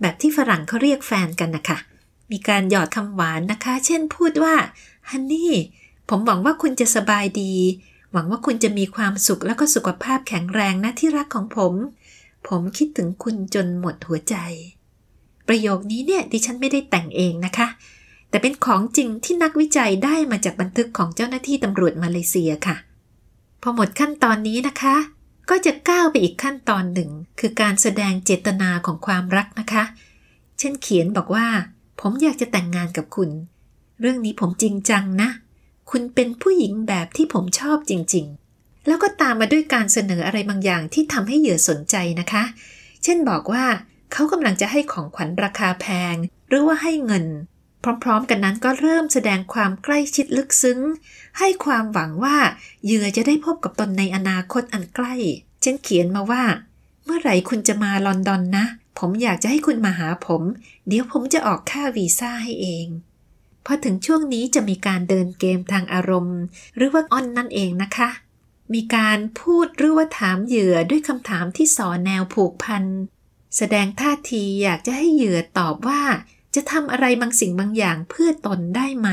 [0.00, 1.78] แบบที่ฝรั่งเขาเรียกแฟนกันนะคะ
[2.32, 4.54] มีการหยอดคำหวานนะคะ เช่นพูดว่า
[5.10, 5.54] ฮันนี่
[6.08, 7.54] ผมหวังว่าคุณจะสบายดี
[8.12, 11.74] หวังว่าคุณจะมีความสุขแล้วก็สุขภาพแข็งแรงนะที่รักของผม
[12.48, 14.36] ผมคิดถึงคุณจนหมดหัวใจ
[15.48, 17.68] ประโยคนี้เนี่ยดิฉันไม่ได้แต่งเองนะคะ
[18.30, 22.76] แต่เป็นของจริงที่นักวิจัยได้มาจากบันทึกของเจ้าหน้าที่ตำรวจมาเลเซียค่ะ
[23.62, 24.96] พอหมดขั้นตอนนี้นะคะ
[25.50, 29.84] ก็จะก้าวไปอีกขั้นตอนหนึ่ง คือการแสดงเจตนาของความรักนะคะ
[30.58, 31.46] เช่นเขียนบอกว่า
[32.00, 33.30] ผมอยากจะแต่งงานกับคุณ
[34.00, 35.28] เรื่องนี้ผมจริงจังนะ
[35.90, 42.44] คุณเป็นผู้หญิงแบบที่ผมชอบจริงๆ แล้วก็ตามมาด้วยการเสนออะไรบางอย่างที่ทำให้เหยื่อสนใจนะคะ
[43.02, 43.64] เช่นบอกว่า
[44.12, 46.14] เขากำลังจะให้ของขวัญราคาแพง
[46.48, 47.26] หรือว่าให้เงิน
[47.82, 50.80] พร้อมๆ กันนั้นก็เริ่มแสดงความใกล้ชิดลึกซึ้ง
[51.38, 52.36] ให้ความหวังว่า
[52.84, 55.14] เหยื่อจะได้พบกับตนในอนาคตอันใกล้
[55.62, 56.44] เช่นเขียนมาว่า
[57.04, 58.64] เมื่อไหร่คุณจะมาลอนดอนนะ
[58.98, 60.42] ผมอยากจะให้คุณมาหาผม
[60.86, 62.86] เดี๋ยวผมจะออกค่าวีซ่าให้เอง
[63.66, 66.40] พอถึงช่วงนี้จะมีการเดินเกมทางอารมณ์
[66.76, 68.08] หรือว่าออนนั่นเองนะคะ
[68.74, 72.84] มีการพูดหรือว่าถามเหยื่อด้วยคำถามที่สอนแนวผูกพัน
[73.56, 76.02] แสดงท่าทีอยากจะให้เหยื่อตอบว่า
[76.54, 79.08] จะทำอะไรบางสิ่งบางอย่างเพื่อตนได้ไหม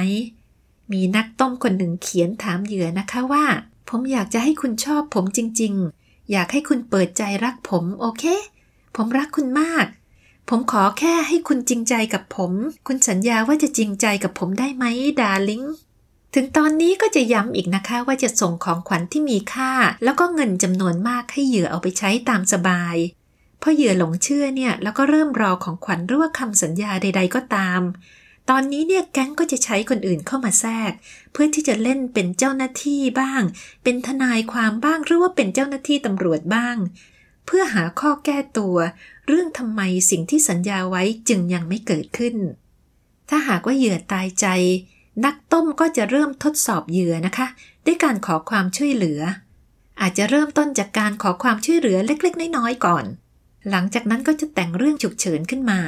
[0.92, 3.46] มีนักต้มคนหนึ่งเขียนถามเหยื่อนะคะว่า
[3.90, 5.74] ผมอยากจะให้คุณชอบผมจริง
[6.04, 8.24] ๆ อยากให้คุณเปิดใจรักผมโอเค
[8.96, 9.86] ผมรักคุณมาก
[10.50, 12.52] ผมขอแค่ให้คุณจริงใจกับผม
[12.88, 14.86] คุณสัญญาว่าจะจริงใจกับผมได้ไหม
[15.22, 15.64] ดาริง
[16.34, 19.72] ถึงตอนนี้ก็จะย้ำอีกนะคะว่าจะส่งของขวัญที่มีค่า
[20.04, 22.96] แล้วก็เงินจำนวนมากให้เหยื่อเอาไปใช้ตามสบาย
[23.62, 27.82] พอเหยื่อหลงเชื่อเนี่ยแล้วก็เริ่มรอของขวัญหรือว่าคำสัญญาใด ๆ ก็ตาม
[28.50, 30.92] ตอนนี้เนี่ยแก๊งก็จะใช้คนอื่นเข้ามาแทรก
[31.32, 33.42] เพื่อที่จะเล่นเป็นเจ้าหน้าที่บ้าง
[33.84, 36.78] เป็นทนายความบ้างหรือว่าเป็นเจ้าหน้าที่ตำรวจบ้าง
[37.46, 38.78] เพื่อหาข้อแก้ตัว
[39.28, 42.36] เรื่องทำไมสิ่งที่สัญญาไว้จึงยังไม่เกิดขึ้น
[43.30, 44.46] ถ้าหากว่าเหยื่อตายใจ
[45.26, 47.48] นักต้มก็จะเริ่มทดสอบเหยื่อนะคะ
[47.86, 49.20] ด้วยการขอความช่วยเหลือ
[50.02, 53.06] อาจจะเริ่มต้นจากการขอความช่วยเหลือเล็ก ๆ น้อยๆก่อน
[53.70, 55.80] หลังจากนั้นก็จะแต่งเรื่องฉุกเฉินขึ้นมา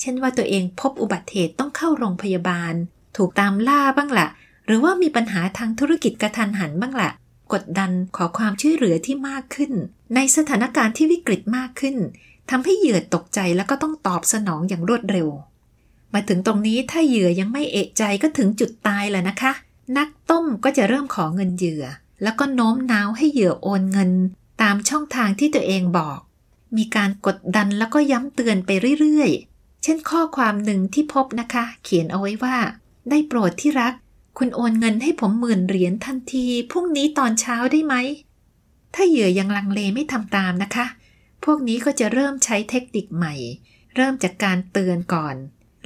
[0.00, 2.74] เช่นว่าตัวเองพบอุบัติเหตุต้องเข้าโรงพยาบาล
[3.16, 4.28] ถูกตามล่าบ้างละ่ะ
[4.66, 7.10] หรือว่ามีปัญหาทางธุรกิจกระทันหันบ้างละ่ะ
[7.52, 9.72] กดดันขอความช่วยเหลือที่มากขึ้น
[10.14, 11.96] ในสถานการณ์ที่วิกฤตมากขึ้น
[12.50, 15.28] ทำให้เหยื่อตกใจแล้วก็ต้องตอบสนองอย่างรวดเร็ว
[16.14, 19.52] มาถึงตรงนี้ถ้าเหยื่อยังไม่เอะใจก็ถึงจุดตายแล้วนะคะ
[19.98, 21.84] นักต้มก็จะเริ่มขอเงินเหยื่อ
[22.22, 24.10] แล้วก็โน้มน้าวให้เหยื่อโอนเงิน
[24.62, 26.18] ตามช่องทางที่ตัวเองบอก
[26.78, 32.56] มีการกดดันแล้วก็ย้ำเตือนไปเรื่อยๆ เช่นข้อความหนึ่งที่พบนะคะ เขียนเอาไว้ว่า
[33.10, 33.94] ได้โปรดที่รัก
[34.38, 37.94] คุณโอนเงินให้ผมหมื่นเหรียญทันทีพรุ่งนี้ตอนเช้าได้ไหม
[38.94, 40.86] ถ้าเหยื่อยังลังเลไม่ทำตามนะคะ
[41.44, 43.34] พวกนี้ก็จะเริ่มใช้เทคนิคใหม่
[43.96, 45.36] เริ่มจากการเตือนก่อน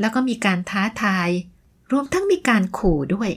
[0.00, 1.28] แล้วก็มีการท้าทาย
[1.92, 3.30] รวมทั้งมีการขู่ด้วย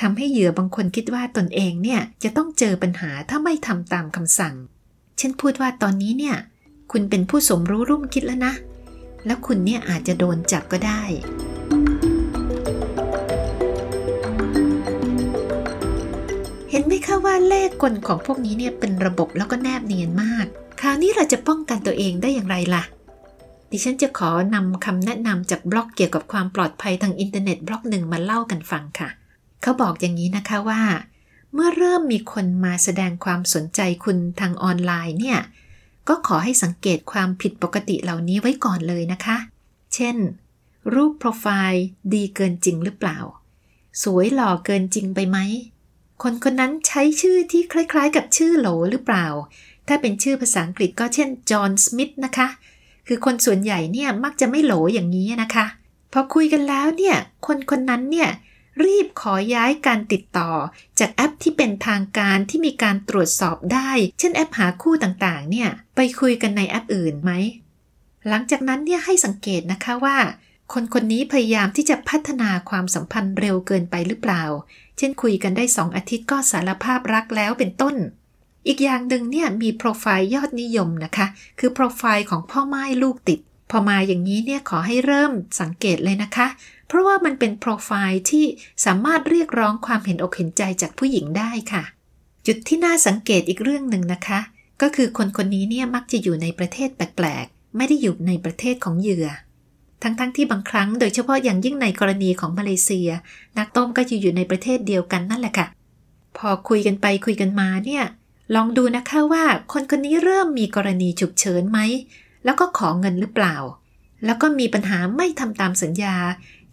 [0.00, 4.54] ทำให้เหยื่อบางคนคิดว่าตนเองเนี่ยจะต้องเจอปัญหาถ้าไม่ทำตามคำสั่ง
[5.20, 6.36] เช่นพูดว่าตอนนี้เนี่ย
[6.92, 8.54] คุณเป็นผู้สมรู้ร่วมคิดแล้วนะ
[9.26, 11.02] แล้วคุณเนี่ยอาจจะโดนจับก็ได้
[16.70, 20.46] เห็นไหมคะว่าเล่ห์กลของพวกนี้เนี่ยเป็นระบบแล้วก็แนบเนียนมาก
[20.80, 22.82] คราวนี้เราจะป้องกันตัวเองได้อย่างไรล่ะ
[23.70, 29.08] ดิฉันจะขอนำคำแนะนำจากบล็อกเกี่ยวกับความปลอดภัยทางอินเทอร์เน็ตบล็อกหนึ่งมาเล่ากันฟังค่ะ
[29.62, 30.82] เขาบอกอย่างนี้นะคะว่า
[31.54, 35.38] เมื่อเริ่มมีคนมาแสดงความสนใจคุณทางออนไลน์เนี่ย
[36.08, 39.36] ก็ขอให้สังเกตความผิดปกติเหล่านี้ไว้ก่อนเลยนะคะ
[39.94, 40.16] เช่น
[40.94, 43.18] รูปโปรไฟล์ดีเกินจริงหรือเปล่า
[44.02, 45.38] สวยหล่อเกินจริงไปไหม
[46.22, 49.26] คนคนนั้นใช้ชื่อที่คล้ายๆ กับชื่อโหลหรือเปล่า
[49.88, 52.48] ถ้าเป็นชื่อภาษาอังกฤษก็เช่นจอห์นสมิธนะคะ
[53.06, 55.66] คือคนส่วนใหญ่เนี่ยมักจะไม่โหลอย่างนี้นะคะ
[56.12, 57.16] พอคุยกันแล้วเนี่ย
[57.46, 58.28] คนคนนั้นเนี่ย
[58.84, 60.50] รีบขอย้ายการติดต่อ
[60.98, 67.32] จากแอปที่เป็นทางการที่มีการตรวจสอบได้ เช่นแอปหาคู่ต่างๆ เนี่ย ไปคุยกันในแอปอื่นไหม
[68.28, 70.16] หลังจากนั้นเนี่ยให้สังเกตนะคะว่า
[70.72, 74.44] คนคนนี้พยายามที่จะพัฒนาความสัมพันธ์เร็วเกินไปหรือเปล่า
[74.98, 77.96] เช่นคุยกันได้สองอาทิตย์ก็สารภาพรักแล้วเป็นต้น
[78.66, 81.26] อีกอย่างหนึ่งเนี่ยมีโปรไฟล์ยอดนิยมนะคะ
[81.58, 86.46] คือโปรไฟล์ของพ่อไม้ลูกติด พอมาอย่างนี้เนี่ยขอให้เริ่มสังเกตเลยนะคะ
[86.88, 88.44] เพราะว่ามันเป็นโปรไฟล์ที่
[88.84, 91.84] สามารถเรียกร้องความเห็นอกเห็นใจจากผู้หญิงได้ค่ะ
[92.46, 94.40] จุดที่น่าสังเกตอีกเรื่องหนึ่งนะคะ
[94.82, 99.28] ก็คือคนคนนี้เนี่ยมักจะอยู่ในประเทศแปลกๆ ไม่ได้อยู่ในประเทศของเหยื่อ
[100.02, 103.10] ทั้งๆทที่บางครั้งโดยเฉพาะอย่างยิ่งในกรณีของมาเลเซีย
[103.58, 105.66] นักต้มก็จะอยู่ในประเทศเดียวกันนั่นแหละค่ะ
[106.36, 108.04] พอคุยกันไปคุยกันมาเนี่ย
[108.54, 111.78] ลองดูนะคะว่าคนคนนี้เริ่มมีกรณีฉุกเฉินไหม
[112.44, 113.56] แล้วก็ขอเงินหรือเปล่า
[114.24, 116.16] แล้วก็มีปัญหาไม่ทำตามสัญญา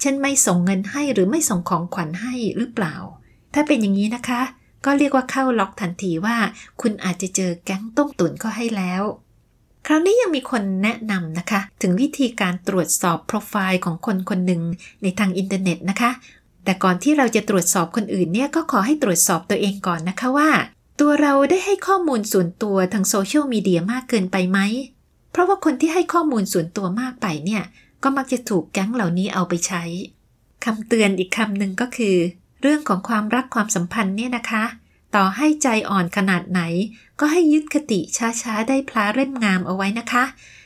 [0.02, 2.96] เช่นไม่ส่งเงินให้หรือไม่ส่งของขวัญให้หรือเปล่า
[3.54, 4.42] ถ้าเป็นอย่างนี้นะคะ
[4.86, 6.38] ก็เรียกว่าเข้าล็อกทันทีว่า
[6.82, 9.04] คุณอาจจะเจอแก๊งต้มตุ๋นก็ให้แล้ว
[9.86, 14.62] คราวนี้ยังมีคนแนะนำนะคะ ถึงวิธีการตรวจสอบโปรไฟล์ของคนคนหนึ่ง
[15.04, 16.12] ในทางอินเทอร์เน็ตนะคะ
[16.64, 20.50] แต่ก่อนที่เราจะตรวจสอบคนอื่นเนี่ยก็ขอให้ตรวจสอบตัวเองก่อนนะคะว่า
[21.00, 24.60] ตัวเราได้ให้ข้อมูลส่วนตัวทางโซเชียลมีเดียมากเกินไปไหม
[25.32, 27.64] เพราะว่าคนที่ให้ข้อมูลส่วนตัวมากไปเนี่ย
[28.08, 29.84] ก็มักจะถูกแก๊งเหล่านี้เอาไปใช้
[30.66, 32.16] คำเตือนอีกคำหนึ่งก็คือ
[32.62, 34.64] เรื่องของความรักความสัมพันธ์เนี่ยนะคะ
[35.16, 36.62] ต่อให้ใจอ่อนขนาดไหน
[37.20, 40.24] ก็ให้ยึดคติช้าๆได้พลาเร่มงามเอาไว้นะคะ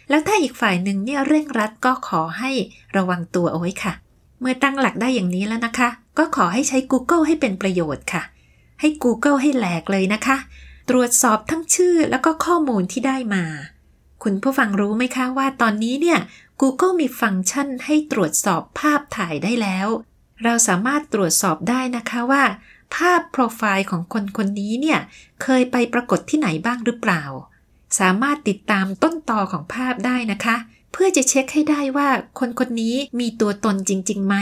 [0.10, 2.52] แล้วถ้าอีกฝ่ายหนึ่งเนี่ยเร่งรัดก็ขอให้
[2.98, 3.94] ระวังตัวเอาไว้ค่ะ
[4.40, 8.24] เมื่อตั้งหลักได้อย่างนี้แล้วนะคะ ก็ขอให้ใช้ Google ให้เป็นประโยชน์ค่ะ
[8.80, 10.38] ให้ Google ให้แหลกเลยนะคะ
[10.90, 13.44] ตรวจสอบทั้งชื่อแล้วก็ข้อมูลที่ได้มา
[14.24, 16.20] คุณผู้ฟังรู้ไหมคะว่าตอนนี้เนี่ย
[16.62, 19.88] Google มีฟังก์ชันให้ตรวจสอบภาพถ่ายได้แล้ว
[20.44, 22.44] เราสามารถตรวจสอบได้นะคะว่า
[22.96, 25.00] ภาพโปรไฟล์ของคนคนนี้เนี่ย
[25.44, 27.24] เคยไปปรากฏที่ไหนบ้างหรือเปล่า
[28.00, 30.56] สามารถติดตามต้นตอของภาพได้นะคะ
[30.92, 34.36] เพื่อจะเช็คให้ได้ว่าคนคนนี้มีตัวตนจริงๆไหม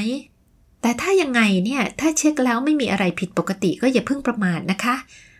[0.81, 4.95] แต่ถ้ายังไงเนี่ยถ้าเช็คแล้วไม่มีอะไรผิดปกติก็อย่าเพิ่งประมาทนะคะ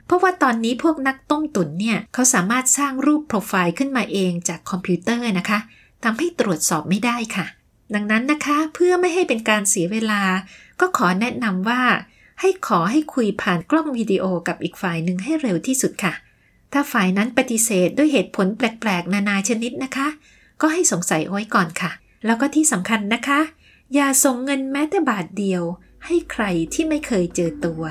[0.05, 5.59] เพราะว่าตอนนี้พวกนักต้มตุ๋นเนี่ยเขาสามารถสร้างรูปโปรไฟล์ขึ้นมาเองจากคอมพิวเตอร์นะคะ
[6.03, 7.45] ทำให้ตรวจสอบไม่ได้ค่ะ
[7.93, 10.21] ดังนั้นนะคะเพื่อไม่ให้เป็นการเสียเวลา
[10.79, 11.81] ก็ขอแนะนำว่า
[12.41, 16.13] ให้ขอให้คุยผ่านกล้องวิดีโอกับอีกฝ่ายหนึ่งให้เร็วที่สุดค่ะ
[16.73, 20.07] ถ้าฝ่ายนั้นปฏิเสธด้วยเหตุผลแปลกๆ นานาชนิดนะคะ
[20.61, 21.91] ก็ให้สงสัยไว้ก่อนค่ะ
[22.25, 23.39] แล้วก็ที่สำคัญนะคะ
[23.93, 25.63] อย่าส่งเงินแม้แต่บาทเดียว
[26.05, 27.83] ให้ใครที่ไม่เคยเจอตัว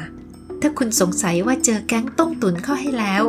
[0.61, 3.23] ถ้าคุณสงสัยว่าเจอแก๊งต้มตุ๋นเข้าให้แล้ว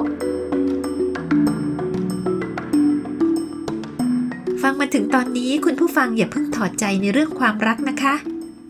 [4.69, 8.15] ฟังมาถึงตอนนี้คุณผู้ฟังอย่าเพิ่งถอดใจในเรื่องความรักนะคะ